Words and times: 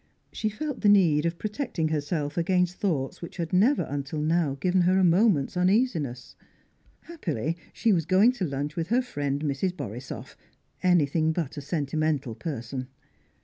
She 0.31 0.49
felt 0.49 0.81
the 0.81 0.89
need 0.89 1.27
of 1.27 1.37
protecting 1.37 1.89
herself 1.89 2.35
against 2.35 2.77
thoughts 2.77 3.21
which 3.21 3.37
had 3.37 3.53
never 3.53 3.83
until 3.83 4.17
now 4.19 4.57
given 4.59 4.81
her 4.81 4.97
a 4.97 5.03
moment's 5.03 5.55
uneasiness. 5.55 6.35
Happily 7.01 7.55
she 7.71 7.93
was 7.93 8.07
going 8.07 8.31
to 8.31 8.45
lunch 8.45 8.75
with 8.75 8.87
her 8.87 9.03
friend 9.03 9.41
Mrs. 9.43 9.73
Borisoff, 9.77 10.35
anything 10.81 11.31
but 11.33 11.55
a 11.55 11.61
sentimental 11.61 12.33
person. 12.33 12.87